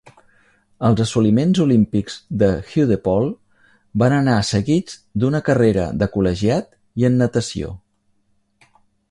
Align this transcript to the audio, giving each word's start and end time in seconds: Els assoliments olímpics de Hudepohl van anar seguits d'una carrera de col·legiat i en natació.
Els 0.87 1.01
assoliments 1.03 1.59
olímpics 1.65 2.15
de 2.43 2.49
Hudepohl 2.69 3.29
van 4.05 4.15
anar 4.21 4.39
seguits 4.49 4.97
d'una 5.25 5.43
carrera 5.51 5.85
de 6.01 6.09
col·legiat 6.17 6.73
i 7.03 7.09
en 7.13 7.21
natació. 7.23 7.73